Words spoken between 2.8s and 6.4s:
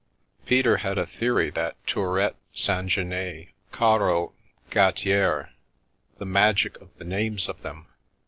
Jeannet, Car ros, Gattieres (the